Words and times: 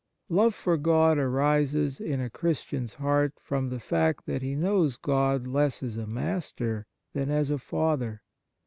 Love 0.29 0.55
for 0.55 0.77
God 0.77 1.19
arises 1.19 1.99
in 2.01 2.19
a 2.19 2.27
Christian's 2.27 2.95
heart 2.95 3.33
from 3.39 3.69
the 3.69 3.79
fact 3.79 4.25
that 4.25 4.41
he 4.41 4.55
knows 4.55 4.97
God 4.97 5.45
less 5.45 5.83
as 5.83 5.95
a 5.95 6.07
Master 6.07 6.87
than 7.13 7.29
as 7.29 7.51
a 7.51 7.59
Father. 7.59 8.23